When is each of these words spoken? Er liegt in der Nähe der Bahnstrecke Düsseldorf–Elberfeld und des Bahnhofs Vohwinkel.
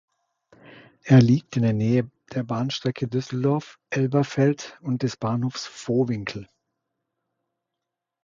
Er 1.03 1.21
liegt 1.21 1.57
in 1.57 1.61
der 1.61 1.73
Nähe 1.73 2.09
der 2.33 2.41
Bahnstrecke 2.41 3.07
Düsseldorf–Elberfeld 3.07 4.79
und 4.81 5.03
des 5.03 5.15
Bahnhofs 5.15 5.67
Vohwinkel. 5.67 6.49